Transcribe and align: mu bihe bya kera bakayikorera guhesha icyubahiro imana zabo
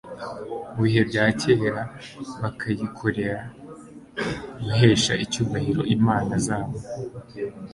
mu 0.73 0.79
bihe 0.85 1.01
bya 1.09 1.25
kera 1.41 1.81
bakayikorera 2.41 3.41
guhesha 4.63 5.13
icyubahiro 5.23 5.81
imana 5.95 6.33
zabo 6.45 6.77